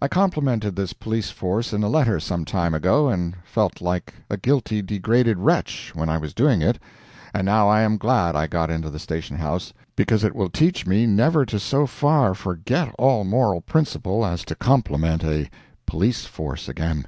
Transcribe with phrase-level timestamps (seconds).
[0.00, 4.38] I complimented this police force in a letter some time ago, and felt like a
[4.38, 6.78] guilty, degraded wretch when I was doing it,
[7.34, 10.86] and now I am glad I got into the Station House, because it will teach
[10.86, 15.50] me never to so far forget all moral principle as to compliment a
[15.84, 17.04] police force again.